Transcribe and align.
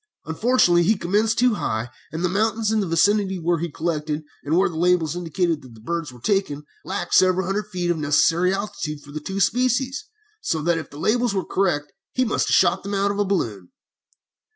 Unfortunately 0.25 0.81
he 0.81 0.97
commenced 0.97 1.37
too 1.37 1.53
high, 1.53 1.91
and 2.11 2.25
the 2.25 2.27
mountains 2.27 2.71
in 2.71 2.79
the 2.79 2.87
vicinity 2.87 3.37
where 3.37 3.59
he 3.59 3.69
collected, 3.69 4.23
and 4.43 4.57
where 4.57 4.67
the 4.67 4.75
labels 4.75 5.15
indicated 5.15 5.61
that 5.61 5.75
the 5.75 5.79
birds 5.79 6.11
were 6.11 6.19
taken, 6.19 6.63
lacked 6.83 7.13
several 7.13 7.45
hundred 7.45 7.67
feet 7.67 7.91
of 7.91 7.97
the 7.97 8.01
necessary 8.01 8.51
altitude 8.51 8.99
for 9.01 9.11
two 9.11 9.17
of 9.19 9.25
the 9.25 9.39
species, 9.39 10.05
so 10.39 10.59
that 10.63 10.79
if 10.79 10.89
his 10.89 10.99
labels 10.99 11.35
were 11.35 11.45
correct 11.45 11.93
he 12.13 12.25
must 12.25 12.47
have 12.47 12.55
shot 12.55 12.81
them 12.81 12.95
out 12.95 13.11
of 13.11 13.19
a 13.19 13.25
balloon. 13.25 13.69